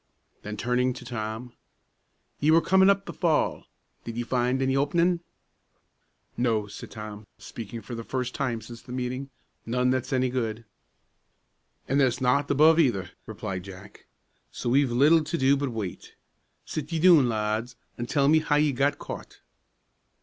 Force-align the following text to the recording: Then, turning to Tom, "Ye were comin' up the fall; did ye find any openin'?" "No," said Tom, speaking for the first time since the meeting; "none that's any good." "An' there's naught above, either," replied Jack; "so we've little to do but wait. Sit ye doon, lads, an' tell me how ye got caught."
Then, 0.41 0.57
turning 0.57 0.93
to 0.93 1.05
Tom, 1.05 1.53
"Ye 2.39 2.49
were 2.49 2.59
comin' 2.59 2.89
up 2.89 3.05
the 3.05 3.13
fall; 3.13 3.65
did 4.03 4.17
ye 4.17 4.23
find 4.23 4.59
any 4.59 4.75
openin'?" 4.75 5.19
"No," 6.35 6.65
said 6.65 6.89
Tom, 6.89 7.27
speaking 7.37 7.81
for 7.83 7.93
the 7.93 8.03
first 8.03 8.33
time 8.33 8.61
since 8.61 8.81
the 8.81 8.91
meeting; 8.93 9.29
"none 9.63 9.91
that's 9.91 10.11
any 10.11 10.31
good." 10.31 10.65
"An' 11.87 11.99
there's 11.99 12.19
naught 12.19 12.49
above, 12.49 12.79
either," 12.79 13.11
replied 13.27 13.61
Jack; 13.61 14.07
"so 14.51 14.71
we've 14.71 14.89
little 14.91 15.23
to 15.23 15.37
do 15.37 15.55
but 15.55 15.69
wait. 15.69 16.15
Sit 16.65 16.91
ye 16.91 16.97
doon, 16.97 17.29
lads, 17.29 17.75
an' 17.95 18.07
tell 18.07 18.27
me 18.27 18.39
how 18.39 18.55
ye 18.55 18.71
got 18.71 18.97
caught." 18.97 19.41